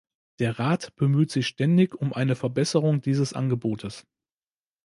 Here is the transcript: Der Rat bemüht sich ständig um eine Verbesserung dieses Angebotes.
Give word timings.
Der 0.39 0.57
Rat 0.57 0.95
bemüht 0.95 1.29
sich 1.29 1.45
ständig 1.45 1.93
um 1.93 2.11
eine 2.11 2.35
Verbesserung 2.35 3.01
dieses 3.01 3.33
Angebotes. 3.33 4.07